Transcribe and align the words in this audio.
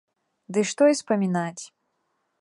Ды 0.57 0.63
што 0.71 0.83
і 0.93 0.97
спамінаць! 1.01 1.63